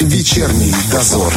[0.00, 1.32] Вечерний дозор.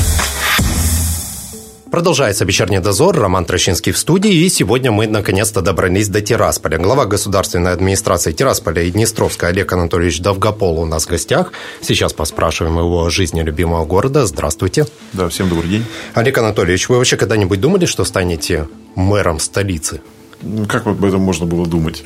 [1.89, 3.17] Продолжается вечерний дозор.
[3.17, 4.33] Роман Трощинский в студии.
[4.33, 6.77] И сегодня мы наконец-то добрались до Тирасполя.
[6.77, 11.53] Глава государственной администрации Тирасполя и Днестровска Олег Анатольевич Довгопол у нас в гостях.
[11.81, 14.25] Сейчас поспрашиваем его о жизни любимого города.
[14.25, 14.87] Здравствуйте.
[15.13, 15.85] Да, всем добрый день.
[16.13, 20.01] Олег Анатольевич, вы вообще когда-нибудь думали, что станете мэром столицы?
[20.41, 22.03] Ну, как об этом можно было думать?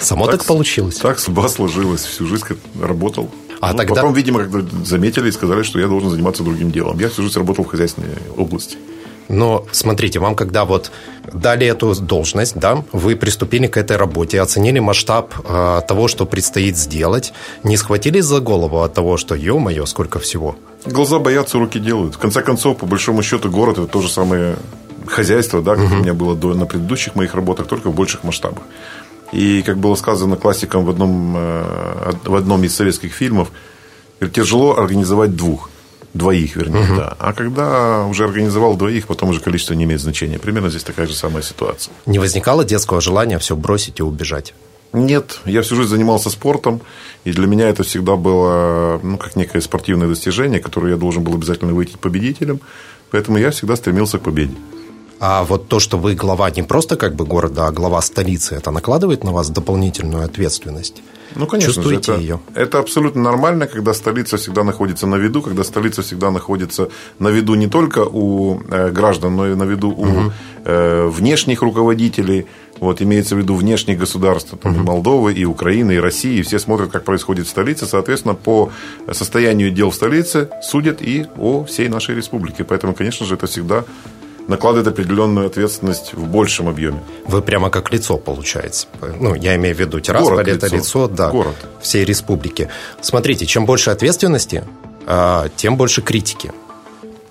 [0.00, 0.96] Само так, так получилось.
[0.96, 2.02] Так судьба сложилась.
[2.02, 2.46] Всю жизнь
[2.80, 3.30] работал.
[3.60, 3.94] А ну, тогда...
[3.94, 6.98] Потом, видимо, когда заметили и сказали, что я должен заниматься другим делом.
[6.98, 8.76] Я всю жизнь работал в хозяйственной области.
[9.28, 10.90] Но смотрите, вам когда вот
[11.32, 16.76] дали эту должность, да, вы приступили к этой работе, оценили масштаб э, того, что предстоит
[16.76, 20.56] сделать, не схватились за голову от того, что, ё-моё, сколько всего?
[20.84, 22.14] Глаза боятся, руки делают.
[22.14, 24.56] В конце концов, по большому счету, город– это то же самое
[25.06, 25.94] хозяйство, да, как угу.
[25.94, 28.62] у меня было до, на предыдущих моих работах, только в больших масштабах.
[29.32, 33.50] И, как было сказано классиком в одном, э, в одном из советских фильмов,
[34.32, 35.70] тяжело организовать двух.
[36.12, 36.96] Двоих, вернее, угу.
[36.96, 37.16] да.
[37.18, 40.38] А когда уже организовал двоих, потом уже количество не имеет значения.
[40.38, 41.92] Примерно здесь такая же самая ситуация.
[42.06, 44.54] Не возникало детского желания все бросить и убежать?
[44.92, 46.80] Нет, я всю жизнь занимался спортом,
[47.24, 51.34] и для меня это всегда было ну, как некое спортивное достижение, которое я должен был
[51.34, 52.60] обязательно выйти победителем,
[53.10, 54.54] поэтому я всегда стремился к победе.
[55.20, 58.70] А вот то, что вы глава не просто как бы города, а глава столицы, это
[58.70, 61.02] накладывает на вас дополнительную ответственность?
[61.36, 62.40] Ну, конечно Чувствуете это, ее?
[62.54, 67.54] Это абсолютно нормально, когда столица всегда находится на виду, когда столица всегда находится на виду
[67.54, 70.32] не только у э, граждан, но и на виду у угу.
[70.64, 72.46] внешних руководителей.
[72.80, 74.80] Вот, имеется в виду внешних государств, там, угу.
[74.80, 76.38] и Молдовы, и Украины, и России.
[76.38, 77.86] И все смотрят, как происходит в столице.
[77.86, 78.70] Соответственно, по
[79.12, 82.64] состоянию дел в столице судят и о всей нашей республике.
[82.64, 83.84] Поэтому, конечно же, это всегда
[84.48, 87.02] накладывает определенную ответственность в большем объеме.
[87.26, 88.86] Вы прямо как лицо, получается.
[89.20, 91.56] Ну, я имею в виду Тирасполь, Город это лицо, лицо да, Город.
[91.80, 92.68] всей республики.
[93.00, 94.64] Смотрите, чем больше ответственности,
[95.06, 96.52] а, тем больше критики.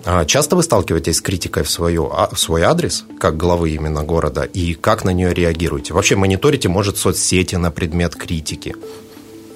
[0.04, 4.04] А, часто вы сталкиваетесь с критикой в, свою, а, в свой адрес, как главы именно
[4.04, 5.94] города, и как на нее реагируете?
[5.94, 8.74] Вообще мониторите, может, соцсети на предмет критики?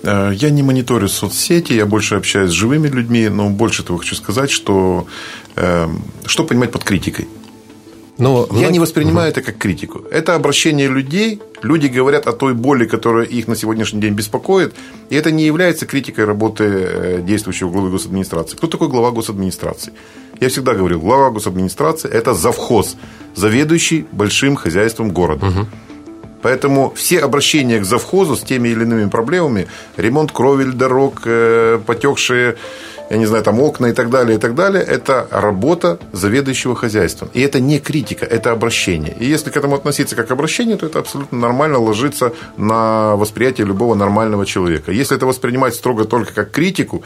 [0.02, 4.14] Э, я не мониторю соцсети, я больше общаюсь с живыми людьми, но больше того хочу
[4.14, 5.06] сказать, что
[5.56, 5.88] э,
[6.24, 7.28] что понимать под критикой.
[8.18, 9.38] Но я не воспринимаю угу.
[9.38, 10.02] это как критику.
[10.10, 11.40] Это обращение людей.
[11.62, 14.74] Люди говорят о той боли, которая их на сегодняшний день беспокоит.
[15.08, 18.56] И это не является критикой работы э, действующего главы госадминистрации.
[18.56, 19.92] Кто такой глава госадминистрации?
[20.40, 22.96] Я всегда говорил, глава госадминистрации– это завхоз,
[23.34, 25.46] заведующий большим хозяйством города.
[25.46, 25.66] Угу.
[26.42, 32.56] Поэтому все обращения к завхозу с теми или иными проблемами, ремонт кровель, дорог, э, потекшие
[33.10, 37.30] я не знаю, там окна и так далее, и так далее, это работа заведующего хозяйством.
[37.34, 39.16] И это не критика, это обращение.
[39.18, 43.66] И если к этому относиться как к обращению, то это абсолютно нормально ложится на восприятие
[43.66, 44.92] любого нормального человека.
[44.92, 47.02] Если это воспринимать строго только как критику,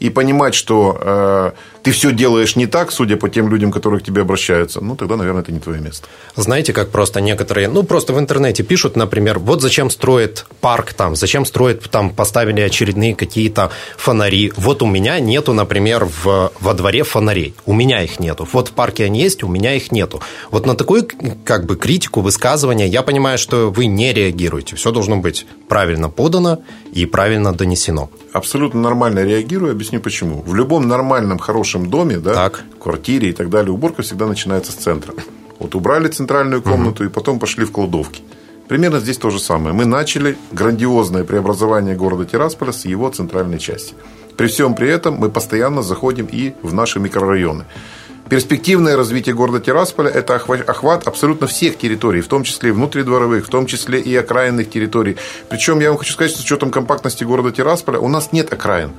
[0.00, 4.04] и понимать, что э, ты все делаешь не так, судя по тем людям, которые к
[4.04, 6.06] тебе обращаются, ну, тогда, наверное, это не твое место.
[6.36, 11.16] Знаете, как просто некоторые, ну, просто в интернете пишут, например, вот зачем строит парк там,
[11.16, 14.52] зачем строит, там, поставили очередные какие-то фонари.
[14.56, 17.54] Вот у меня нету, например, в, во дворе фонарей.
[17.66, 18.46] У меня их нету.
[18.52, 20.20] Вот в парке они есть, у меня их нету.
[20.50, 21.08] Вот на такую,
[21.44, 24.76] как бы, критику, высказывание, я понимаю, что вы не реагируете.
[24.76, 28.10] Все должно быть правильно подано и правильно донесено.
[28.32, 30.42] Абсолютно нормально реагирую, объясню почему.
[30.42, 32.64] В любом нормальном, хорошем доме, да, так.
[32.80, 35.14] квартире и так далее, уборка всегда начинается с центра.
[35.58, 37.10] Вот убрали центральную комнату угу.
[37.10, 38.22] и потом пошли в кладовки.
[38.68, 39.74] Примерно здесь то же самое.
[39.74, 43.94] Мы начали грандиозное преобразование города Тирасполя с его центральной части.
[44.36, 47.64] При всем при этом мы постоянно заходим и в наши микрорайоны.
[48.30, 53.50] Перспективное развитие города Тирасполя– это охват абсолютно всех территорий, в том числе и внутридворовых, в
[53.50, 55.16] том числе и окраинных территорий.
[55.48, 58.92] Причем я вам хочу сказать, что с учетом компактности города Тирасполя у нас нет окраин.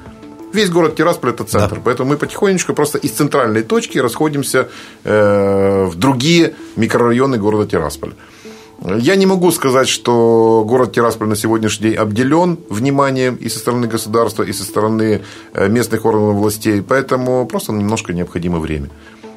[0.54, 1.76] Весь город Тирасполь– это центр.
[1.76, 1.82] Да.
[1.84, 4.70] Поэтому мы потихонечку просто из центральной точки расходимся
[5.04, 8.14] э, в другие микрорайоны города Тирасполя.
[8.84, 13.88] Я не могу сказать, что город Тирасполь на сегодняшний день обделен вниманием и со стороны
[13.88, 15.22] государства, и со стороны
[15.54, 18.90] э, местных органов властей, поэтому просто немножко необходимо время.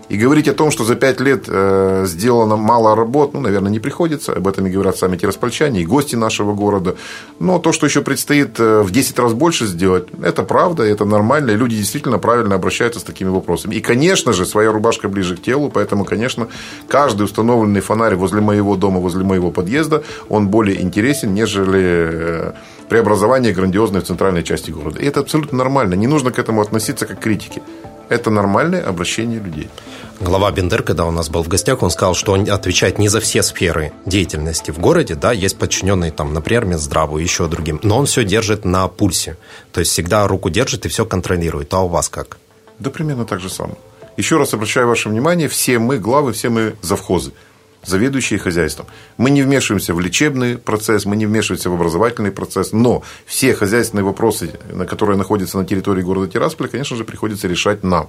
[0.09, 3.81] И говорить о том, что за пять лет э, сделано мало работ, ну, наверное, не
[3.81, 4.33] приходится.
[4.33, 6.97] Об этом и говорят сами тираспольчане и гости нашего города.
[7.39, 11.53] Но то, что еще предстоит э, в 10 раз больше сделать, это правда, это нормально.
[11.53, 13.75] И люди действительно правильно обращаются с такими вопросами.
[13.75, 15.71] И, конечно же, своя рубашка ближе к телу.
[15.71, 16.49] Поэтому, конечно,
[16.89, 22.53] каждый установленный фонарь возле моего дома, возле моего подъезда, он более интересен, нежели э,
[22.89, 25.01] преобразование грандиозной в центральной части города.
[25.01, 25.95] И это абсолютно нормально.
[25.95, 27.63] Не нужно к этому относиться как к критике.
[28.09, 29.69] Это нормальное обращение людей.
[30.21, 33.21] Глава Бендер, когда у нас был в гостях, он сказал, что он отвечает не за
[33.21, 38.07] все сферы деятельности в городе, да, есть подчиненные там, например, Минздраву, еще другим, но он
[38.07, 39.37] все держит на пульсе,
[39.73, 41.75] то есть всегда руку держит и все контролирует.
[41.75, 42.39] А у вас как?
[42.79, 43.77] Да примерно так же самое.
[44.17, 47.33] Еще раз обращаю ваше внимание, все мы главы, все мы завхозы
[47.87, 48.87] заведующие хозяйством.
[49.17, 54.05] Мы не вмешиваемся в лечебный процесс, мы не вмешиваемся в образовательный процесс, но все хозяйственные
[54.05, 58.09] вопросы, на которые находятся на территории города Тирасполя, конечно же, приходится решать нам.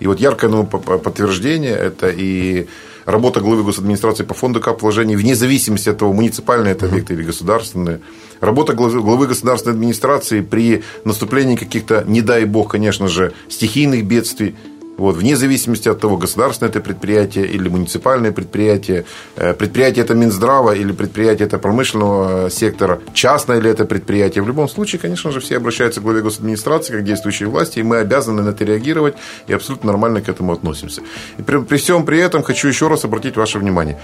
[0.00, 2.66] И вот яркое ну, подтверждение– это и
[3.04, 7.22] работа главы госадминистрации по фонду кап вложений, вне зависимости от того, муниципальный это объект или
[7.22, 7.98] государственный.
[8.40, 14.56] Работа главы государственной администрации при наступлении каких-то, не дай бог, конечно же, стихийных бедствий–
[14.96, 19.04] вот, вне зависимости от того, государственное это предприятие или муниципальное предприятие,
[19.36, 24.44] э, предприятие это Минздрава или предприятие это промышленного сектора, частное ли это предприятие.
[24.44, 27.96] В любом случае, конечно же, все обращаются к главе госадминистрации как действующей власти, и мы
[27.96, 29.14] обязаны на это реагировать
[29.48, 31.02] и абсолютно нормально к этому относимся.
[31.38, 33.98] И при, при всем при этом хочу еще раз обратить ваше внимание.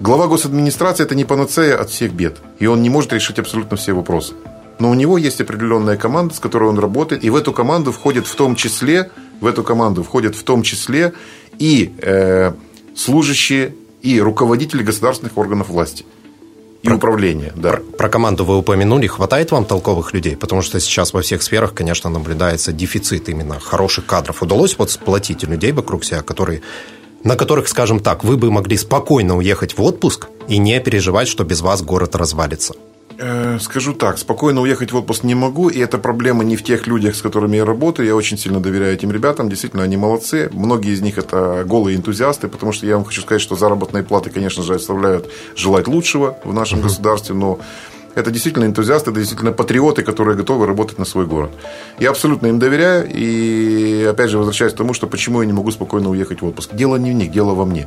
[0.00, 3.92] Глава госадминистрации– это не панацея от всех бед, и он не может решить абсолютно все
[3.92, 4.34] вопросы.
[4.78, 8.26] Но у него есть определенная команда, с которой он работает, и в эту команду входит
[8.26, 9.10] в том числе
[9.40, 11.12] в эту команду входят в том числе
[11.58, 12.52] и э,
[12.94, 16.04] служащие, и руководители государственных органов власти
[16.82, 17.52] и про, управления.
[17.56, 17.72] Да.
[17.72, 19.06] Про, про команду вы упомянули.
[19.06, 20.36] Хватает вам толковых людей?
[20.36, 24.42] Потому что сейчас во всех сферах, конечно, наблюдается дефицит именно хороших кадров.
[24.42, 26.62] Удалось вот сплотить людей вокруг себя, которые
[27.24, 31.42] на которых, скажем так, вы бы могли спокойно уехать в отпуск и не переживать, что
[31.42, 32.74] без вас город развалится?
[33.18, 36.86] Э, скажу так, спокойно уехать в отпуск не могу, и эта проблема не в тех
[36.86, 38.06] людях, с которыми я работаю.
[38.06, 40.50] Я очень сильно доверяю этим ребятам, действительно, они молодцы.
[40.52, 44.30] Многие из них это голые энтузиасты, потому что я вам хочу сказать, что заработные платы,
[44.30, 46.82] конечно же, оставляют желать лучшего в нашем mm-hmm.
[46.82, 47.60] государстве, но
[48.14, 51.50] это действительно энтузиасты, это действительно патриоты, которые готовы работать на свой город.
[51.98, 55.70] Я абсолютно им доверяю, и опять же возвращаюсь к тому, что почему я не могу
[55.70, 56.74] спокойно уехать в отпуск.
[56.74, 57.86] Дело не в них, дело во мне.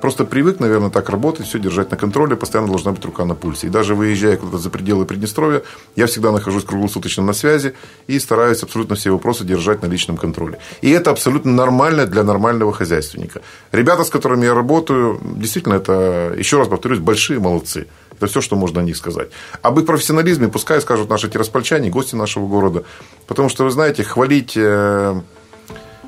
[0.00, 3.66] Просто привык, наверное, так работать, все держать на контроле, постоянно должна быть рука на пульсе.
[3.66, 5.62] И даже выезжая куда-то за пределы Приднестровья,
[5.96, 7.74] я всегда нахожусь круглосуточно на связи
[8.06, 10.58] и стараюсь абсолютно все вопросы держать на личном контроле.
[10.80, 13.42] И это абсолютно нормально для нормального хозяйственника.
[13.72, 17.86] Ребята, с которыми я работаю, действительно, это, еще раз повторюсь, большие молодцы.
[18.12, 19.30] Это все, что можно о них сказать.
[19.62, 22.84] Об их профессионализме пускай скажут наши тираспольчане, гости нашего города.
[23.26, 25.20] Потому что, вы знаете, хвалить э,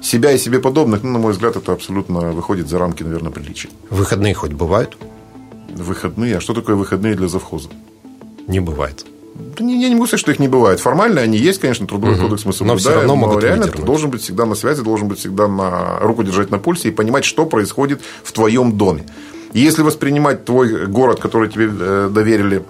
[0.03, 3.71] себя и себе подобных, ну, на мой взгляд, это абсолютно выходит за рамки, наверное, приличий.
[3.91, 4.97] Выходные хоть бывают?
[5.71, 6.37] Выходные?
[6.37, 7.69] А что такое выходные для завхоза?
[8.47, 9.07] Не бывает.
[9.35, 10.81] Да не, я не могу сказать, что их не бывает.
[10.81, 12.25] Формально они есть, конечно, трудовой угу.
[12.25, 14.83] кодекс мы соблюдаем, но, все равно могут но реально ты должен быть всегда на связи,
[14.83, 19.05] должен быть всегда на руку держать на пульсе и понимать, что происходит в твоем доме.
[19.53, 22.65] И если воспринимать твой город, который тебе э, доверили,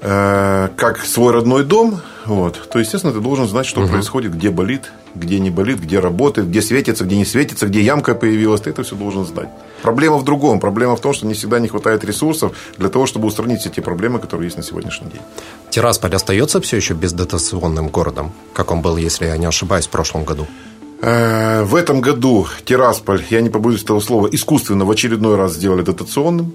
[0.00, 3.88] э, как свой родной дом, вот, то, естественно, ты должен знать, что угу.
[3.88, 8.14] происходит, где болит, где не болит, где работает, где светится, где не светится, где ямка
[8.14, 9.48] появилась, ты это все должен знать.
[9.80, 10.60] Проблема в другом.
[10.60, 13.80] Проблема в том, что не всегда не хватает ресурсов для того, чтобы устранить все те
[13.80, 15.22] проблемы, которые есть на сегодняшний день.
[15.70, 20.24] Тирасполь остается все еще бездотационным городом, как он был, если я не ошибаюсь, в прошлом
[20.24, 20.46] году?
[21.00, 25.82] Э, в этом году Тирасполь, я не побоюсь этого слова, искусственно в очередной раз сделали
[25.82, 26.52] дотационным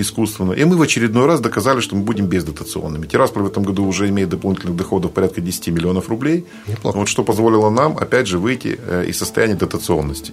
[0.00, 0.52] искусственно.
[0.52, 3.06] И мы в очередной раз доказали, что мы будем бездотационными.
[3.06, 6.46] Тирасполь в этом году уже имеет дополнительных доходов порядка 10 миллионов рублей.
[6.66, 6.98] Неплохо.
[6.98, 10.32] Вот что позволило нам, опять же, выйти э, из состояния дотационности.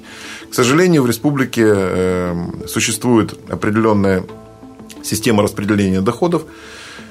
[0.49, 4.23] К сожалению, в республике э, существует определенная
[5.03, 6.45] система распределения доходов,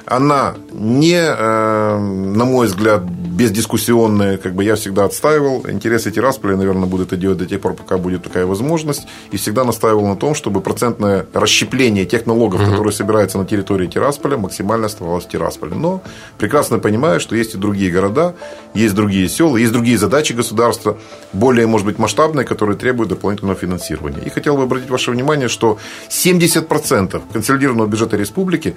[0.07, 5.65] она не, э, на мой взгляд, бездискуссионная, как бы я всегда отстаивал.
[5.69, 9.07] Интересы Тирасполя, наверное, буду это делать до тех пор, пока будет такая возможность.
[9.33, 12.71] И всегда настаивал на том, чтобы процентное расщепление тех налогов, угу.
[12.71, 15.75] которые собираются на территории Тирасполя, максимально оставалось в Тирасполе.
[15.75, 16.03] Но
[16.39, 18.35] прекрасно понимаю, что есть и другие города,
[18.75, 20.97] есть другие села, есть другие задачи государства,
[21.33, 24.21] более, может быть, масштабные, которые требуют дополнительного финансирования.
[24.25, 28.77] И хотел бы обратить ваше внимание, что 70% консолидированного бюджета республики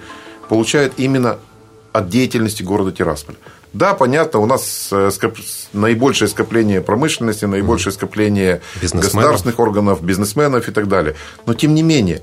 [0.49, 1.37] получает именно
[1.93, 3.35] от деятельности города Тирасполь.
[3.73, 5.37] Да, понятно, у нас э, скоп...
[5.73, 11.15] наибольшее скопление промышленности, наибольшее скопление государственных органов, бизнесменов и так далее.
[11.45, 12.21] Но тем не менее,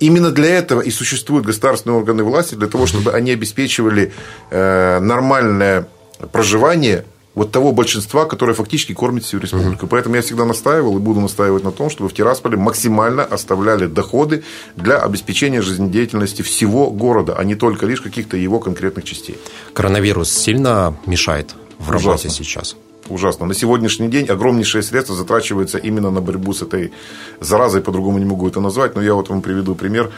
[0.00, 4.14] Именно для этого и существуют государственные органы власти, для того, чтобы они обеспечивали
[4.50, 5.88] э, нормальное
[6.32, 9.86] проживание вот того большинства, которое фактически кормит всю республику.
[9.86, 9.90] Угу.
[9.90, 14.42] Поэтому я всегда настаивал и буду настаивать на том, чтобы в Тирасполе максимально оставляли доходы
[14.76, 19.38] для обеспечения жизнедеятельности всего города, а не только лишь каких-то его конкретных частей.
[19.72, 22.30] Коронавирус сильно мешает в работе Ужасно.
[22.30, 22.76] сейчас?
[23.08, 23.46] Ужасно.
[23.46, 26.92] На сегодняшний день огромнейшие средства затрачиваются именно на борьбу с этой
[27.40, 30.10] заразой, по-другому не могу это назвать, но я вот вам приведу пример.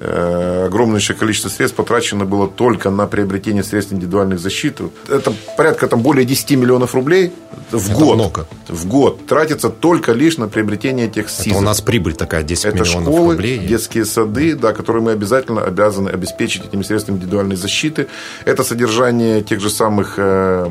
[0.00, 4.90] Э, огромнейшее количество средств потрачено было только на приобретение средств индивидуальной защиты.
[5.08, 7.32] Это порядка там, более 10 миллионов рублей
[7.72, 8.14] в Это год.
[8.14, 8.46] Много.
[8.68, 11.46] В год тратится только лишь на приобретение этих СИЗов.
[11.48, 13.58] Это у нас прибыль такая 10 Это миллионов школы, рублей.
[13.58, 18.06] детские сады, да, которые мы обязательно обязаны обеспечить этими средствами индивидуальной защиты.
[18.44, 20.70] Это содержание тех же самых э,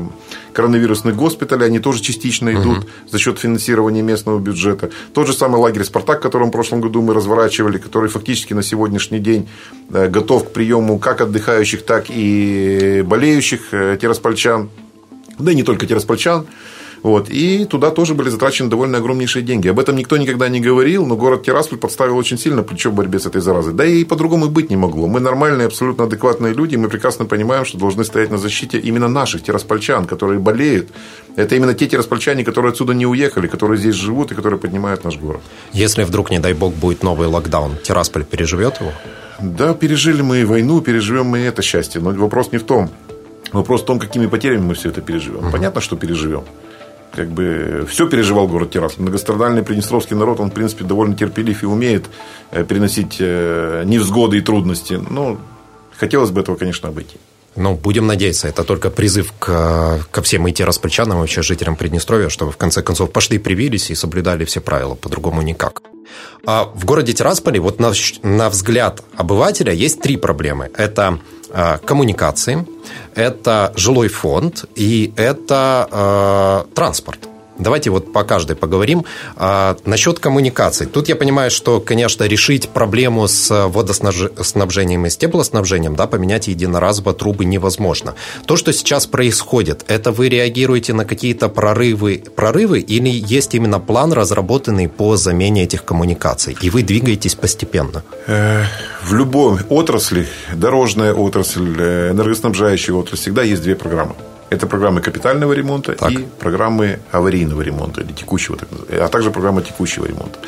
[0.52, 2.86] коронавирусных госпиталей, они тоже частично идут угу.
[3.08, 4.90] за счет финансирования местного бюджета.
[5.14, 9.18] Тот же самый лагерь «Спартак», который в прошлом году мы разворачивали, который фактически на сегодняшний
[9.18, 9.48] день
[9.92, 14.70] э, готов к приему как отдыхающих, так и болеющих э, тираспольчан,
[15.38, 16.46] да и не только тираспольчан.
[17.02, 17.28] Вот.
[17.30, 19.68] И туда тоже были затрачены довольно огромнейшие деньги.
[19.68, 23.18] Об этом никто никогда не говорил, но город Тирасполь подставил очень сильно плечо в борьбе
[23.18, 23.72] с этой заразой.
[23.72, 25.06] Да и по-другому быть не могло.
[25.06, 29.42] Мы нормальные, абсолютно адекватные люди, мы прекрасно понимаем, что должны стоять на защите именно наших
[29.42, 30.88] тираспольчан, которые болеют.
[31.36, 35.16] Это именно те тираспольчане, которые отсюда не уехали, которые здесь живут и которые поднимают наш
[35.16, 35.40] город.
[35.72, 38.92] Если вдруг, не дай бог, будет новый локдаун, Тирасполь переживет его?
[39.40, 42.00] Да, пережили мы и войну, переживем мы и это счастье.
[42.00, 42.90] Но вопрос не в том.
[43.52, 45.44] Вопрос в том, какими потерями мы все это переживем.
[45.44, 45.52] Угу.
[45.52, 46.42] Понятно, что переживем
[47.14, 49.02] как бы все переживал город Тирасполь.
[49.02, 52.06] Многострадальный приднестровский народ, он, в принципе, довольно терпелив и умеет
[52.50, 55.00] э, переносить э, невзгоды и трудности.
[55.10, 55.38] Но
[55.96, 57.16] хотелось бы этого, конечно, обойти.
[57.56, 62.52] Ну, будем надеяться, это только призыв к, ко всем и тираспольчанам, вообще жителям Приднестровья, чтобы
[62.52, 65.82] в конце концов пошли, привились и соблюдали все правила, по-другому никак.
[66.46, 70.70] А в городе Тирасполе, вот на, на взгляд обывателя, есть три проблемы.
[70.76, 71.37] Это Э,
[71.84, 72.66] коммуникации,
[73.14, 77.27] это жилой фонд и это э, транспорт.
[77.58, 79.04] Давайте вот по каждой поговорим.
[79.36, 80.86] А, насчет коммуникаций.
[80.86, 87.14] Тут я понимаю, что, конечно, решить проблему с водоснабжением и с теплоснабжением, да, поменять единоразово
[87.14, 88.14] трубы невозможно.
[88.46, 94.12] То, что сейчас происходит, это вы реагируете на какие-то прорывы, прорывы или есть именно план,
[94.12, 98.02] разработанный по замене этих коммуникаций, и вы двигаетесь постепенно?
[98.26, 98.64] Э,
[99.02, 104.14] в любой отрасли, дорожная отрасль, э, энергоснабжающая отрасль, всегда есть две программы.
[104.50, 106.10] Это программы капитального ремонта так.
[106.10, 108.58] и программы аварийного ремонта или текущего,
[108.90, 110.38] а также программа текущего ремонта.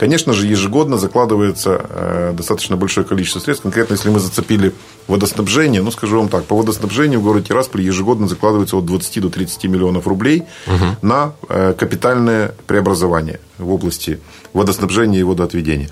[0.00, 3.64] Конечно же, ежегодно закладывается э, достаточно большое количество средств.
[3.64, 4.72] Конкретно, если мы зацепили
[5.08, 9.28] водоснабжение, ну, скажу вам так, по водоснабжению в городе Тирасполь ежегодно закладывается от 20 до
[9.28, 10.96] 30 миллионов рублей угу.
[11.02, 14.20] на э, капитальное преобразование в области
[14.54, 15.90] водоснабжения и водоотведения.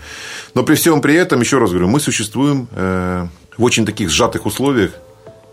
[0.54, 3.26] Но при всем при этом, еще раз говорю, мы существуем э,
[3.58, 4.92] в очень таких сжатых условиях,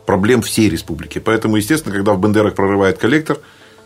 [0.06, 1.20] проблем всей республики.
[1.20, 3.38] Поэтому, естественно, когда в Бендерах прорывает коллектор,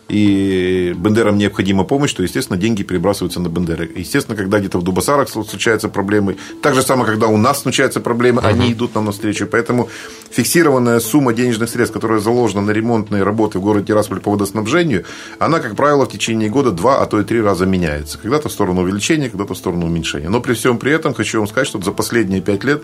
[0.10, 3.90] и Бендерам необходима помощь, то, естественно, деньги перебрасываются на Бендеры.
[3.96, 8.42] Естественно, когда где-то в Дубасарах случаются проблемы, так же самое, когда у нас случаются проблемы,
[8.42, 8.50] uh-huh.
[8.50, 9.46] они идут нам навстречу.
[9.46, 9.88] Поэтому
[10.32, 15.06] фиксированная сумма денежных средств, которая заложена на ремонтные работы в городе Тирасполь по водоснабжению,
[15.38, 18.18] она, как правило, в течение года два, а то и три раза меняется.
[18.18, 20.30] Когда-то в сторону увеличения, когда-то в сторону уменьшения.
[20.30, 22.82] Но при всем при этом хочу вам сказать, что за последние пять лет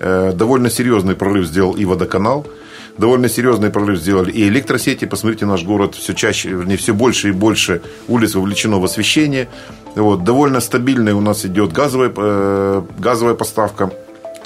[0.00, 2.46] довольно серьезный прорыв сделал и водоканал,
[2.98, 5.04] довольно серьезный прорыв сделали и электросети.
[5.04, 9.48] Посмотрите, наш город все чаще, вернее, все больше и больше улиц вовлечено в освещение.
[9.94, 13.90] Вот, довольно стабильная у нас идет газовая, э, газовая поставка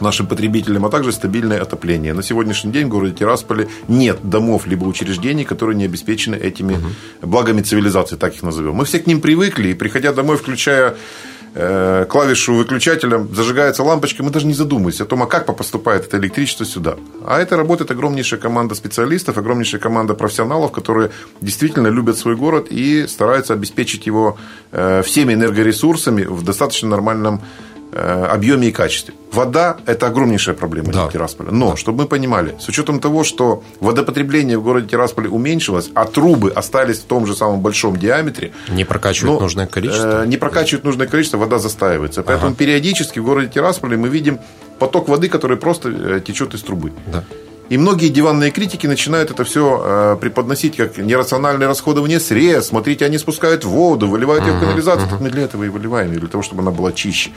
[0.01, 2.15] нашим потребителям, а также стабильное отопление.
[2.15, 6.87] На сегодняшний день в городе Тирасполе нет домов либо учреждений, которые не обеспечены этими угу.
[7.23, 8.75] благами цивилизации, так их назовем.
[8.75, 14.31] Мы все к ним привыкли, и приходя домой, включая Э, клавишу выключателя, зажигается лампочка, мы
[14.31, 16.97] даже не задумываемся о том, а как поступает это электричество сюда.
[17.27, 23.07] А это работает огромнейшая команда специалистов, огромнейшая команда профессионалов, которые действительно любят свой город и
[23.09, 24.39] стараются обеспечить его
[24.71, 29.15] э, всеми энергоресурсами в достаточно нормальном Э, объеме и качестве.
[29.33, 31.09] Вода– это огромнейшая проблема да.
[31.09, 31.51] Тирасполя.
[31.51, 31.77] Но, да.
[31.77, 36.99] чтобы мы понимали, с учетом того, что водопотребление в городе Тирасполе уменьшилось, а трубы остались
[36.99, 38.53] в том же самом большом диаметре.
[38.69, 40.25] Не прокачивают но, нужное количество.
[40.25, 42.23] Э, не прокачивают нужное количество, вода застаивается.
[42.23, 42.57] Поэтому ага.
[42.57, 44.41] периодически в городе Тирасполе мы видим
[44.79, 46.93] поток воды, который просто э, течет из трубы.
[47.07, 47.25] Да.
[47.71, 52.71] И многие диванные критики начинают это все э, преподносить как нерациональное расходование средств.
[52.71, 55.09] Смотрите, они спускают воду, выливают ее в канализацию.
[55.09, 57.31] Так мы для этого и выливаем, для того, чтобы она была чище.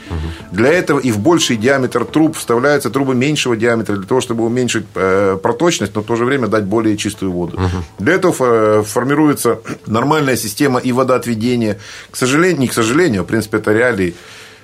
[0.50, 4.86] Для этого и в больший диаметр труб вставляются трубы меньшего диаметра, для того, чтобы уменьшить
[4.96, 7.60] э, проточность, но в то же время дать более чистую воду.
[8.00, 11.78] Для этого э, формируется нормальная система и водоотведения.
[12.10, 14.16] К сожалению, не к сожалению, а в принципе это реалии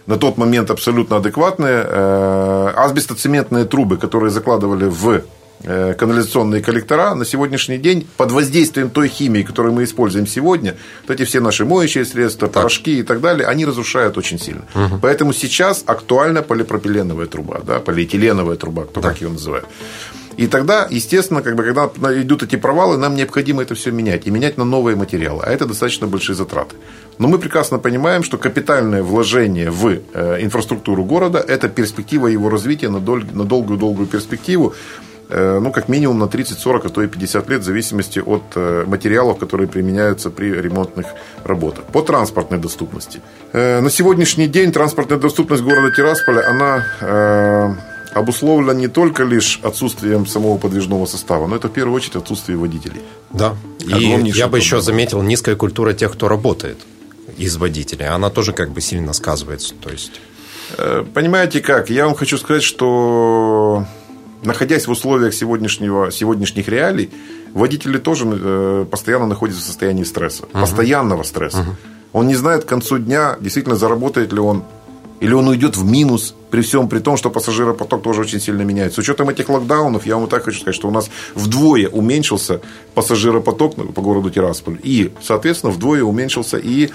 [0.06, 2.72] на тот момент абсолютно адекватные.
[2.74, 9.42] Асбестоцементные трубы, которые закладывали в Э, канализационные коллектора на сегодняшний день под воздействием той химии,
[9.42, 10.76] которую мы используем сегодня,
[11.06, 12.54] вот эти все наши моющие средства, так.
[12.54, 14.62] порошки и так далее, они разрушают очень сильно.
[14.74, 14.98] Угу.
[15.02, 19.10] Поэтому сейчас актуальна полипропиленовая труба, да, полиэтиленовая труба, кто да.
[19.10, 19.64] как ее называет.
[20.36, 21.90] И тогда, естественно, как бы, когда
[22.22, 24.26] идут эти провалы, нам необходимо это все менять.
[24.26, 25.42] И менять на новые материалы.
[25.44, 26.76] А это достаточно большие затраты.
[27.18, 32.88] Но мы прекрасно понимаем, что капитальное вложение в э, инфраструктуру города– это перспектива его развития
[32.88, 34.74] на долгую-долгую перспективу.
[35.30, 38.42] Э, ну, как минимум на 30, 40, а то и 50 лет, в зависимости от
[38.56, 41.06] э, материалов, которые применяются при ремонтных
[41.44, 41.84] работах.
[41.84, 43.20] По транспортной доступности.
[43.52, 47.76] Э, на сегодняшний день транспортная доступность города Тирасполя, она
[48.12, 53.02] обусловлено не только лишь отсутствием самого подвижного состава, но это в первую очередь отсутствие водителей.
[53.30, 53.54] Да.
[53.78, 56.78] И я бы еще заметил низкая культура тех, кто работает
[57.38, 58.08] из водителей.
[58.08, 59.74] Она тоже как бы сильно сказывается.
[59.80, 60.20] То есть...
[61.14, 61.88] Понимаете как?
[61.90, 63.86] Я вам хочу сказать, что
[64.42, 67.10] находясь в условиях сегодняшнего, сегодняшних реалий,
[67.52, 70.44] водители тоже э, постоянно находятся в состоянии стресса.
[70.44, 70.60] Uh-huh.
[70.60, 71.58] Постоянного стресса.
[71.58, 71.90] Uh-huh.
[72.12, 74.64] Он не знает к концу дня, действительно заработает ли он
[75.20, 78.96] или он уйдет в минус при всем при том, что пассажиропоток тоже очень сильно меняется.
[78.96, 82.62] С учетом этих локдаунов, я вам так хочу сказать, что у нас вдвое уменьшился
[82.94, 84.78] пассажиропоток по городу Тирасполь.
[84.82, 86.88] И, соответственно, вдвое уменьшился и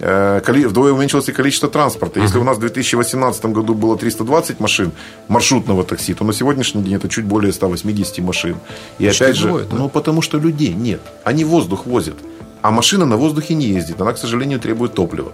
[0.00, 2.20] вдвое уменьшилось и количество транспорта.
[2.20, 4.92] Если у нас в 2018 году было 320 машин
[5.28, 8.56] маршрутного такси, то на сегодняшний день это чуть более 180 машин.
[8.98, 9.76] И опять же, да?
[9.76, 11.00] ну потому что людей нет.
[11.24, 12.16] Они воздух возят.
[12.62, 14.00] А машина на воздухе не ездит.
[14.00, 15.32] Она, к сожалению, требует топлива.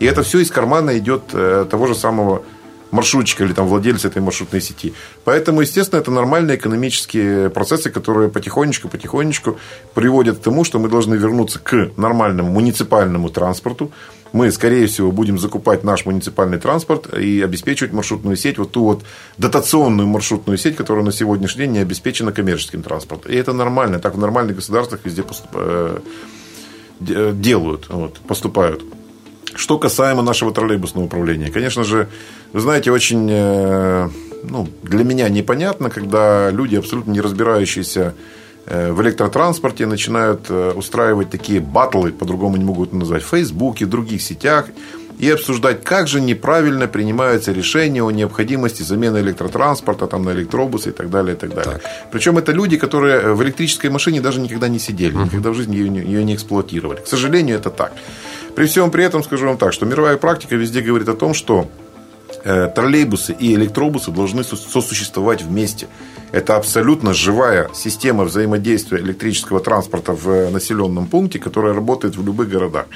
[0.00, 2.42] И это все из кармана идет э, того же самого
[2.90, 4.94] маршрутчика или там владельца этой маршрутной сети.
[5.24, 9.58] Поэтому, естественно, это нормальные экономические процессы, которые потихонечку-потихонечку
[9.94, 13.90] приводят к тому, что мы должны вернуться к нормальному муниципальному транспорту.
[14.32, 19.04] Мы, скорее всего, будем закупать наш муниципальный транспорт и обеспечивать маршрутную сеть, вот ту вот
[19.38, 23.30] дотационную маршрутную сеть, которая на сегодняшний день не обеспечена коммерческим транспортом.
[23.30, 24.00] И это нормально.
[24.00, 25.50] Так в нормальных государствах везде поступ...
[25.54, 26.00] Э,
[27.00, 28.82] делают, вот, поступают.
[29.56, 32.08] Что касаемо нашего троллейбусного управления, конечно же,
[32.52, 34.08] вы знаете, очень э,
[34.48, 38.14] ну, для меня непонятно, когда люди, абсолютно не разбирающиеся
[38.66, 43.88] э, в электротранспорте, начинают э, устраивать такие батлы, по-другому не могут назвать, в Фейсбуке, в
[43.88, 44.66] других сетях,
[45.18, 50.92] и обсуждать, как же неправильно принимаются решения о необходимости замены электротранспорта там, на электробусы и
[50.92, 51.34] так далее.
[51.34, 51.78] И так далее.
[51.78, 51.82] Так.
[52.10, 56.04] Причем это люди, которые в электрической машине даже никогда не сидели, никогда в жизни ее,
[56.04, 57.00] ее не эксплуатировали.
[57.00, 57.92] К сожалению, это так.
[58.54, 61.68] При всем при этом скажу вам так, что мировая практика везде говорит о том, что
[62.44, 65.88] э, троллейбусы и электробусы должны сосуществовать вместе.
[66.32, 72.86] Это абсолютно живая система взаимодействия электрического транспорта в населенном пункте, которая работает в любых городах.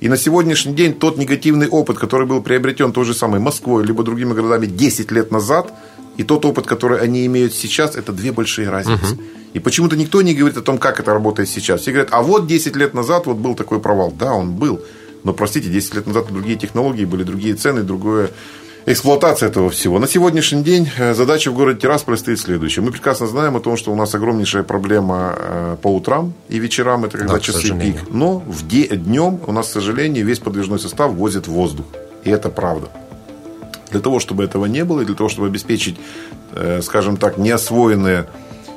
[0.00, 4.02] И на сегодняшний день тот негативный опыт, который был приобретен той же самой Москвой, либо
[4.02, 5.72] другими городами 10 лет назад,
[6.16, 9.14] и тот опыт, который они имеют сейчас, это две большие разницы.
[9.14, 9.22] Угу.
[9.54, 11.80] И почему-то никто не говорит о том, как это работает сейчас.
[11.80, 14.12] Все говорят, а вот 10 лет назад вот был такой провал.
[14.12, 14.82] Да, он был.
[15.22, 18.30] Но, простите, 10 лет назад другие технологии были, другие цены, другое
[18.84, 19.98] эксплуатация этого всего.
[19.98, 22.80] На сегодняшний день э, задача в городе Тирасполь стоит следующая.
[22.82, 27.04] Мы прекрасно знаем о том, что у нас огромнейшая проблема э, по утрам и вечерам,
[27.04, 28.10] это когда да, часы пик.
[28.10, 31.86] Но в де- днем у нас, к сожалению, весь подвижной состав возит воздух.
[32.24, 32.88] И это правда.
[33.90, 35.96] Для того, чтобы этого не было, и для того, чтобы обеспечить,
[36.52, 38.26] э, скажем так, неосвоенные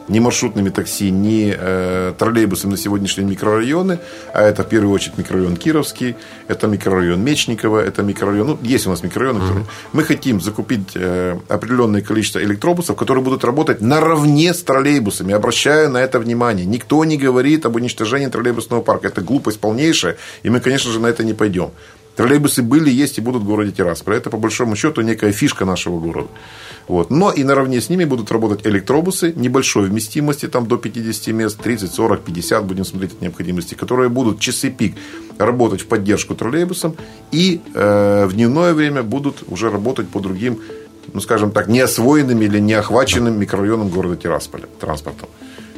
[0.08, 4.00] ни маршрутными такси, ни э, троллейбусами на сегодняшний день микрорайоны,
[4.34, 6.16] а это в первую очередь микрорайон Кировский,
[6.48, 9.66] это микрорайон Мечникова, это микрорайон, ну, есть у нас микрорайоны, mm-hmm.
[9.94, 15.98] мы хотим закупить э, определенное количество электробусов, которые будут работать наравне с троллейбусами, обращая на
[15.98, 16.66] это внимание.
[16.66, 21.08] Никто не говорит об уничтожении троллейбусного парка, это глупость полнейшая, и мы, конечно же, на
[21.08, 21.72] это не пойдем.
[22.18, 24.16] Троллейбусы были, есть и будут в городе Тирасполь.
[24.16, 26.30] Это, по большому счету, некая фишка нашего города.
[26.88, 27.12] Вот.
[27.12, 31.92] Но и наравне с ними будут работать электробусы небольшой вместимости, там до 50 мест, 30,
[31.94, 34.96] 40, 50, будем смотреть от необходимости, которые будут часы пик
[35.38, 36.96] работать в поддержку троллейбусам
[37.32, 40.60] и э, в дневное время будут уже работать по другим,
[41.14, 45.30] ну, скажем так, неосвоенным или неохваченным микрорайонам города Тирасполя транспортом.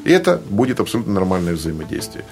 [0.05, 2.23] И это будет абсолютно нормальное взаимодействие.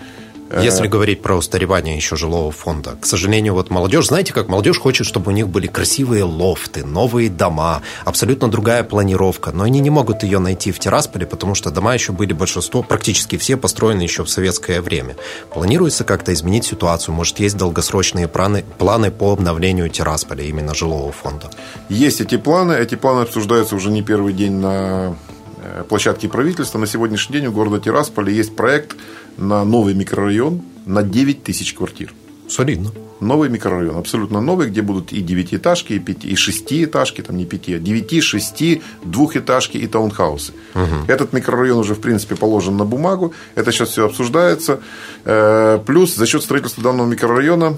[0.49, 5.05] Если говорить про устаревание еще жилого фонда, к сожалению, вот молодежь, знаете, как молодежь хочет,
[5.05, 10.23] чтобы у них были красивые лофты, новые дома, абсолютно другая планировка, но они не могут
[10.23, 14.29] ее найти в Тирасполе, потому что дома еще были большинство, практически все построены еще в
[14.29, 15.17] советское время.
[15.53, 17.13] Планируется как-то изменить ситуацию?
[17.13, 21.49] Может, есть долгосрочные планы, планы по обновлению Тирасполя, именно жилого фонда?
[21.89, 22.73] Есть эти планы.
[22.73, 25.15] Эти планы обсуждаются уже не первый день на
[25.61, 26.79] э, площадке правительства.
[26.79, 28.95] На сегодняшний день у города Тирасполя есть проект
[29.37, 32.13] на новый микрорайон на 9 тысяч квартир.
[32.49, 32.91] Солидно.
[33.19, 37.73] Новый микрорайон, абсолютно новый, где будут и девятиэтажки, и, пяти, и шестиэтажки, там не пяти,
[37.73, 40.53] а девяти, шести, двухэтажки и таунхаусы.
[40.75, 41.07] Угу.
[41.07, 43.33] Этот микрорайон уже, в принципе, положен на бумагу.
[43.55, 44.81] Это сейчас все обсуждается.
[45.25, 47.75] Э, плюс за счет строительства данного микрорайона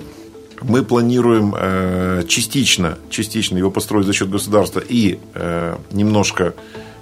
[0.62, 6.54] мы планируем э, частично, частично его построить за счет государства и э, немножко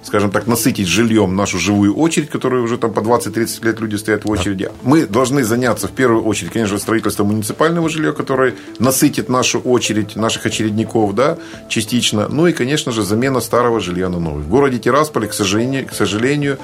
[0.02, 4.24] скажем так, насытить жильем нашу живую очередь, которая уже там по 20-30 лет люди стоят
[4.24, 4.64] в очереди.
[4.64, 4.72] Да.
[4.82, 10.46] Мы должны заняться в первую очередь, конечно, строительством муниципального жилья, которое насытит нашу очередь, наших
[10.46, 12.28] очередников, да, частично.
[12.28, 14.42] Ну и, конечно же, замена старого жилья на новый.
[14.42, 16.58] В городе Тирасполе, к сожалению, к сожалению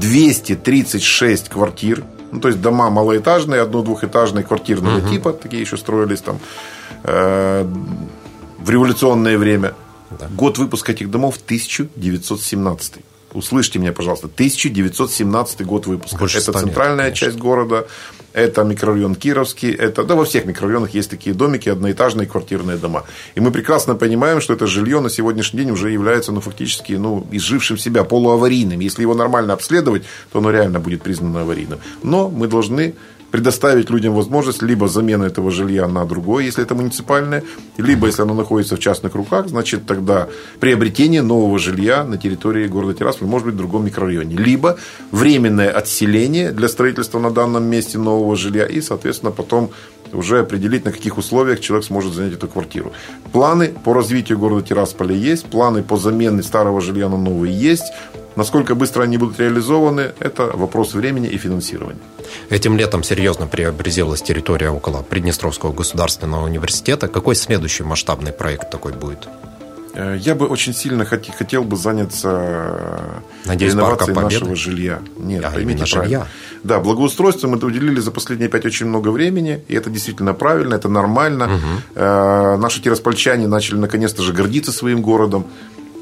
[0.00, 5.08] 236 квартир, ну, то есть дома малоэтажные, одно-двухэтажные квартирного угу.
[5.08, 6.38] типа, такие еще строились там
[7.04, 7.66] э,
[8.58, 9.74] в революционное время–
[10.10, 10.28] Да.
[10.28, 12.94] Год выпуска этих домов 1917.
[13.34, 14.26] Услышьте меня, пожалуйста.
[14.26, 16.18] 1917 год выпуска.
[16.18, 17.86] Больше это центральная лет, часть города,
[18.32, 23.04] это микрорайон Кировский, это, да, во всех микрорайонах есть такие домики, одноэтажные квартирные дома.
[23.34, 27.26] И мы прекрасно понимаем, что это жилье на сегодняшний день уже является, ну, фактически, ну,
[27.30, 28.80] изжившим себя, полуаварийным.
[28.80, 31.80] Если его нормально обследовать, то оно реально будет признано аварийным.
[32.02, 32.94] Но мы должны
[33.30, 37.42] предоставить людям возможность либо замены этого жилья на другое, если это муниципальное,
[37.76, 40.28] либо, если оно находится в частных руках, значит, тогда
[40.60, 44.36] приобретение нового жилья на территории города Тирасполь может быть в другом микрорайоне.
[44.36, 44.78] Либо
[45.10, 49.70] временное отселение для строительства на данном месте нового жилья и, соответственно, потом
[50.12, 52.92] уже определить, на каких условиях человек сможет занять эту квартиру.
[53.32, 57.92] Планы по развитию города Тирасполя есть, планы по замене старого жилья на новый есть.
[58.38, 61.98] Насколько быстро они будут реализованы, это вопрос времени и финансирования.
[62.50, 67.08] Этим летом серьезно преобразилась территория около Приднестровского государственного университета.
[67.08, 69.28] Какой следующий масштабный проект такой будет?
[69.94, 75.00] Э, я бы очень сильно хотел, хотел бы заняться э, Надеюсь, реновацией нашего жилья.
[75.16, 76.28] Нет, а, поймите жилья.
[76.62, 80.88] Да, благоустройство мы уделили за последние пять очень много времени, и это действительно правильно, это
[80.88, 81.46] нормально.
[81.46, 82.04] Угу.
[82.58, 85.46] Наши тираспольчане начали наконец-то же гордиться своим городом.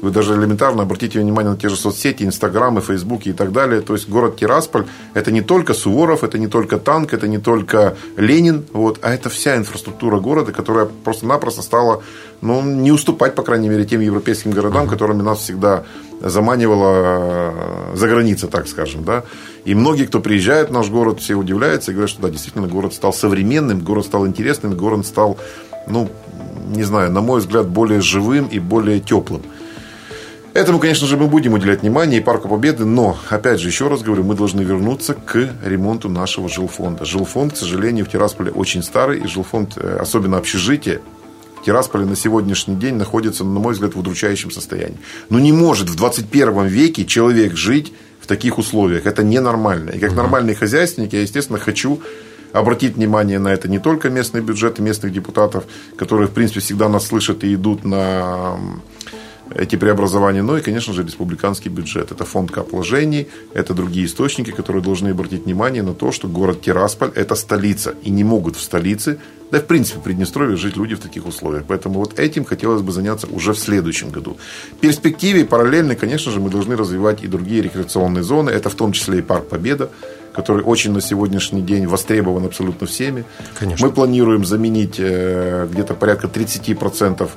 [0.01, 3.81] Вы даже элементарно обратите внимание на те же соцсети, Инстаграмы, Фейсбуки и так далее.
[3.81, 7.95] То есть город Тирасполь– это не только Суворов, это не только танк, это не только
[8.15, 12.03] Ленин, вот, а это вся инфраструктура города, которая просто-напросто стала
[12.41, 15.83] ну, не уступать, по крайней мере, тем европейским городам, которыми нас всегда
[16.21, 19.03] заманивала э, за граница, так скажем.
[19.03, 19.23] Да?
[19.65, 22.93] И многие, кто приезжает в наш город, все удивляются и говорят, что да, действительно, город
[22.93, 25.37] стал современным, город стал интересным, город стал,
[25.87, 26.09] ну,
[26.75, 29.41] не знаю, на мой взгляд, более живым и более теплым.
[30.57, 34.01] Этому, конечно же, мы будем уделять внимание и Парку Победы, но, опять же, еще раз
[34.01, 37.05] говорю, мы должны вернуться к ремонту нашего жилфонда.
[37.05, 41.01] Жилфонд, к сожалению, в Тирасполе очень старый, и жилфонд, э, особенно общежитие,
[41.61, 44.97] в Тирасполе на сегодняшний день находится, на мой взгляд, в удручающем состоянии.
[45.29, 49.05] Но не может в 21 веке человек жить в таких условиях.
[49.05, 49.91] Это ненормально.
[49.91, 52.01] И как нормальный хозяйственник я, естественно, хочу
[52.51, 55.65] обратить внимание на это не только местные бюджеты местных депутатов,
[55.97, 58.57] которые, в принципе, всегда нас слышат и идут на
[59.55, 62.11] эти преобразования, но и, конечно же, республиканский бюджет.
[62.11, 67.11] Это фонд капложений, это другие источники, которые должны обратить внимание на то, что город Тирасполь–
[67.15, 67.95] это столица.
[68.03, 69.19] И не могут в столице,
[69.51, 71.63] да и в принципе в Приднестровье жить люди в таких условиях.
[71.67, 74.37] Поэтому вот этим хотелось бы заняться уже в следующем году.
[74.73, 78.49] В перспективе параллельно, конечно же, мы должны развивать и другие рекреационные зоны.
[78.49, 79.89] Это в том числе и Парк Победа,
[80.33, 83.23] который очень на сегодняшний день востребован абсолютно всеми.
[83.57, 83.87] Конечно.
[83.87, 87.29] Мы планируем заменить э, где-то порядка 30%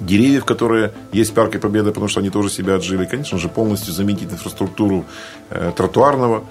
[0.00, 3.04] деревьев, которые есть в Парке Победы, потому что они тоже себя отжили.
[3.04, 5.04] Конечно же, полностью заменить инфраструктуру
[5.50, 6.44] э, тротуарного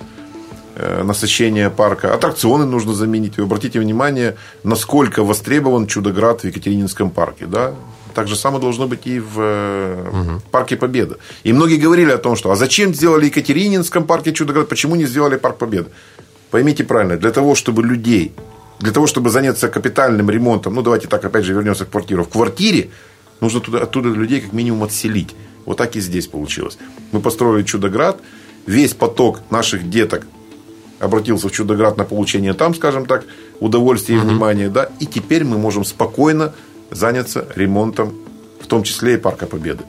[0.76, 2.14] э, насыщения парка.
[2.14, 3.38] Аттракционы нужно заменить.
[3.38, 7.46] Вы обратите внимание, насколько востребован Чудоград в Екатерининском парке.
[7.46, 7.74] Да?
[8.14, 10.42] Так же самое должно быть и в угу.
[10.52, 11.18] Парке Победы.
[11.44, 15.06] И многие говорили о том, что а зачем сделали в Екатерининском парке Чудоград, почему не
[15.06, 15.90] сделали Парк Победы?
[16.52, 18.34] Поймите правильно, для того, чтобы людей,
[18.80, 22.30] для того, чтобы заняться капитальным ремонтом, ну давайте так опять же вернемся в квартиру, в
[22.30, 22.90] квартире
[23.42, 25.36] Нужно туда, оттуда людей как минимум отселить.
[25.66, 26.78] Вот так и здесь получилось.
[27.12, 28.20] Мы построили Чудоград.
[28.66, 30.28] Весь поток наших деток
[31.00, 33.26] обратился в Чудоград на получение там, скажем так,
[33.60, 34.70] удовольствия и внимания.
[34.70, 34.90] Да?
[35.00, 36.54] И теперь мы можем спокойно
[36.92, 38.14] заняться ремонтом,
[38.60, 39.84] в том числе и Парка Победы.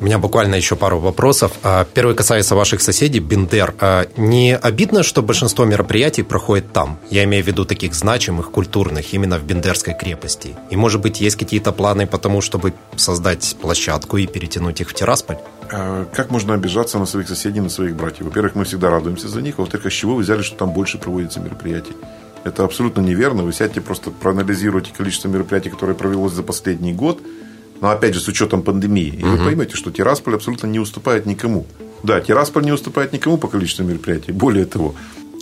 [0.00, 1.52] У меня буквально еще пару вопросов.
[1.64, 3.74] А, первый касается ваших соседей, Бендер.
[3.80, 7.00] А, не обидно, что большинство мероприятий проходит там?
[7.10, 10.54] Я имею в виду таких значимых, культурных, именно в Бендерской крепости.
[10.70, 14.94] И, может быть, есть какие-то планы по тому, чтобы создать площадку и перетянуть их в
[14.94, 15.38] Тирасполь?
[15.72, 18.26] А, как можно обижаться на своих соседей, на своих братьев?
[18.26, 19.58] Во-первых, мы всегда радуемся за них.
[19.58, 21.96] Во-вторых, с чего вы взяли, что там больше проводится мероприятий?
[22.44, 23.42] Это абсолютно неверно.
[23.42, 27.20] Вы сядьте, просто проанализируйте количество мероприятий, которые провелось за последний год–
[27.80, 29.14] но опять же с учетом пандемии.
[29.18, 29.36] И угу.
[29.36, 31.66] вы поймете, что Тирасполь абсолютно не уступает никому.
[32.02, 34.32] Да, Тирасполь не уступает никому по количеству мероприятий.
[34.32, 34.94] Более того,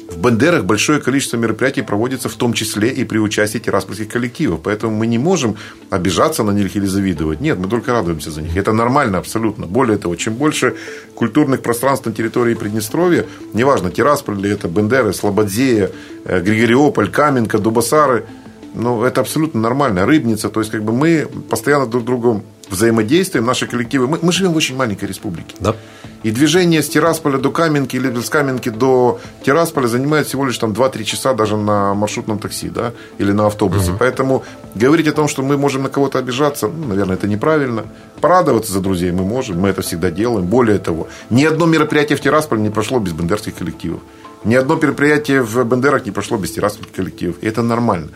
[0.09, 4.61] в Бандерах большое количество мероприятий проводится в том числе и при участии тираспольских коллективов.
[4.63, 5.57] Поэтому мы не можем
[5.91, 7.41] обижаться на них или завидовать.
[7.41, 8.57] Нет, мы только радуемся за них.
[8.57, 9.67] Это нормально абсолютно.
[9.67, 10.77] Более того, чем больше
[11.15, 15.91] культурных пространств на территории Приднестровья, неважно, Тирасполь ли это, Бендеры, Слободзея,
[16.25, 18.25] э, Григориополь, Каменка, Дубасары–
[18.77, 20.07] ну, это абсолютно нормально.
[20.07, 24.07] Рыбница, то есть, как бы мы постоянно друг с другом взаимодействуем, наши коллективы.
[24.07, 25.55] Мы, мы живем в очень маленькой республике.
[25.61, 25.75] Да.
[26.23, 30.73] И движение с Тирасполя до Каменки или с Каменки до Тирасполя занимает всего лишь там
[30.73, 33.91] 2-3 часа даже на маршрутном такси, да, или на автобусе.
[33.91, 33.99] Угу.
[33.99, 37.85] Поэтому говорить о том, что мы можем на кого-то обижаться, ну, наверное, это неправильно.
[38.21, 40.47] Порадоваться за друзей мы можем, мы это всегда делаем.
[40.47, 44.01] Более того, ни одно мероприятие в Тирасполе не прошло без бендерских коллективов.
[44.45, 47.37] Ни одно мероприятие в Бендерах не прошло без тираспольских коллективов.
[47.41, 48.09] И это нормально.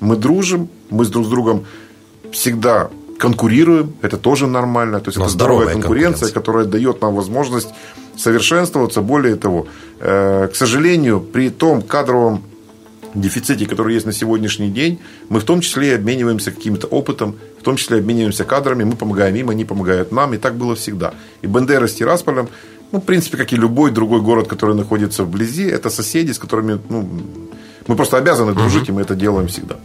[0.00, 1.64] Мы дружим, мы с друг с другом
[2.32, 5.00] всегда конкурируем, это тоже нормально.
[5.00, 7.68] То есть, Но это здоровая конкуренция, конкуренция, которая дает нам возможность
[8.16, 9.02] совершенствоваться.
[9.02, 9.66] Более того,
[10.00, 12.42] э, к сожалению, при том кадровом
[13.14, 17.62] дефиците, который есть на сегодняшний день, мы в том числе и обмениваемся каким-то опытом, в
[17.62, 21.12] том числе обмениваемся кадрами, мы помогаем им, они помогают нам, и так было всегда.
[21.42, 22.48] И Бендера с Тирасполем,
[22.92, 26.78] ну, в принципе, как и любой другой город, который находится вблизи, это соседи, с которыми,
[26.88, 27.08] ну,
[27.86, 28.92] мы просто обязаны дружить, угу.
[28.92, 29.76] и мы это делаем всегда.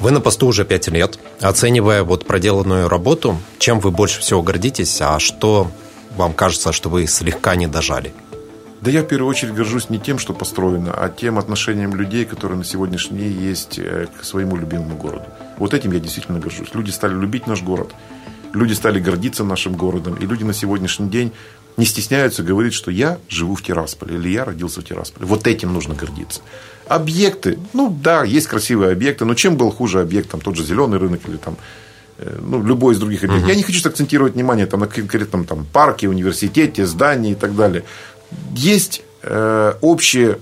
[0.00, 1.18] Вы на посту уже пять лет.
[1.40, 5.70] Оценивая вот проделанную работу, чем вы больше всего гордитесь, а что
[6.16, 8.12] вам кажется, что вы слегка не дожали?
[8.80, 12.58] Да я в первую очередь горжусь не тем, что построено, а тем отношением людей, которые
[12.58, 15.24] на сегодняшний день есть э, к своему любимому городу.
[15.56, 16.68] Вот этим я действительно горжусь.
[16.74, 17.90] Люди стали любить наш город,
[18.52, 21.32] люди стали гордиться нашим городом, и люди на сегодняшний день
[21.78, 25.26] не стесняются говорить, что я живу в Тирасполе или я родился в Тирасполе.
[25.26, 26.40] Вот этим нужно гордиться.
[26.86, 30.98] Объекты, ну да, есть красивые объекты, но чем был хуже объект, там тот же зеленый
[30.98, 31.56] рынок или там
[32.18, 33.44] э, ну, любой из других объектов.
[33.44, 33.50] Угу.
[33.50, 37.84] Я не хочу акцентировать внимание там, на конкретном там, парке, университете, здании и так далее.
[38.54, 40.38] Есть э, общее,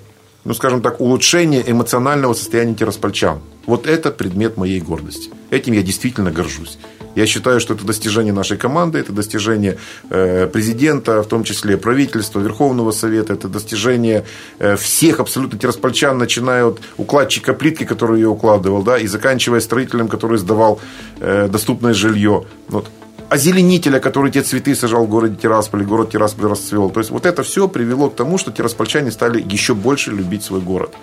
[0.47, 3.41] ну, скажем так, улучшение эмоционального состояния тираспольчан.
[3.67, 5.31] Вот это предмет моей гордости.
[5.51, 6.79] Этим я действительно горжусь.
[7.17, 9.77] Я считаю, что это достижение нашей команды, это достижение
[10.09, 14.25] э, президента, в том числе правительства, Верховного Совета, это достижение
[14.61, 20.09] э, всех абсолютно тираспольчан, начиная от укладчика плитки, который ее укладывал, да, и заканчивая строителем,
[20.09, 20.79] который сдавал
[21.19, 22.45] э, доступное жилье.
[22.69, 22.87] Вот
[23.29, 26.91] озеленителя, который те цветы сажал в городе Тирасполь, город Тирасполь расцвел.
[26.91, 30.61] То есть, вот это все привело к тому, что тираспольчане стали еще больше любить свой
[30.61, 30.95] город.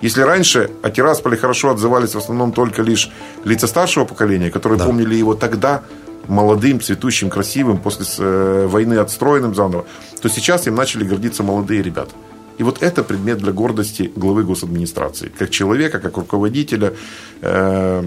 [0.00, 3.10] Если раньше о Тирасполе хорошо отзывались в основном только лишь
[3.44, 4.86] лица старшего поколения, которые да.
[4.86, 5.82] помнили его тогда
[6.28, 9.84] молодым, цветущим, красивым, после э, войны отстроенным заново,
[10.20, 12.12] то сейчас им начали гордиться молодые ребята.
[12.58, 15.32] И вот это предмет для гордости главы госадминистрации.
[15.36, 16.92] Как человека, как руководителя,
[17.40, 18.04] э,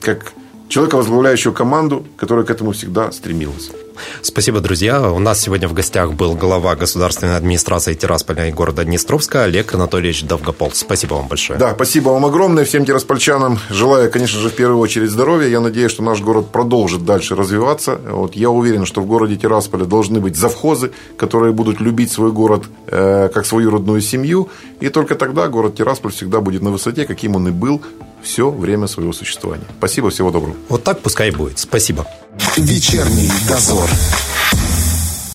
[0.00, 0.32] как
[0.68, 3.70] человека, возглавляющего команду, которая к этому всегда стремилась.
[4.22, 5.10] Спасибо, друзья.
[5.10, 10.24] У нас сегодня в гостях был глава государственной администрации Тирасполя и города Днестровска Олег Анатольевич
[10.24, 10.72] Довгопол.
[10.72, 11.58] Спасибо вам большое.
[11.58, 12.64] Да, спасибо вам огромное.
[12.64, 15.48] Всем тираспольчанам желаю, конечно же, в первую очередь здоровья.
[15.48, 17.98] Я надеюсь, что наш город продолжит дальше развиваться.
[18.10, 22.64] Вот, я уверен, что в городе Тирасполе должны быть завхозы, которые будут любить свой город
[22.88, 24.48] э, как свою родную семью.
[24.80, 27.80] И только тогда город Тирасполь всегда будет на высоте, каким он и был
[28.24, 29.66] все время своего существования.
[29.78, 30.56] Спасибо, всего доброго.
[30.68, 31.58] Вот так пускай и будет.
[31.58, 32.06] Спасибо.
[32.56, 33.88] Вечерний дозор.